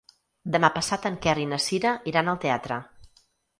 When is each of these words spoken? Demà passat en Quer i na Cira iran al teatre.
Demà 0.55 0.71
passat 0.77 1.05
en 1.09 1.19
Quer 1.27 1.35
i 1.43 1.47
na 1.53 1.61
Cira 1.67 1.93
iran 2.15 2.35
al 2.35 2.43
teatre. 2.49 2.83